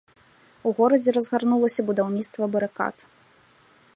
У 0.69 0.71
горадзе 0.79 1.13
разгарнулася 1.17 1.81
будаўніцтва 1.91 2.43
барыкад. 2.55 2.95